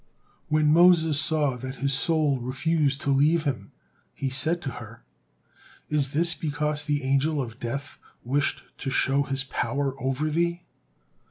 When 0.47 0.65
Moses 0.73 1.19
saw 1.21 1.57
that 1.57 1.75
his 1.75 1.93
soul 1.93 2.39
refused 2.39 3.01
to 3.01 3.11
leave 3.11 3.43
him, 3.43 3.71
he 4.15 4.31
said 4.31 4.59
to 4.63 4.71
her: 4.81 5.03
"Is 5.89 6.11
this 6.11 6.33
because 6.33 6.81
the 6.85 7.03
Angel 7.03 7.39
of 7.39 7.59
Death 7.59 7.99
wished 8.23 8.63
to 8.79 8.89
show 8.89 9.21
his 9.21 9.43
power 9.43 9.93
over 10.01 10.29
thee?" 10.31 10.63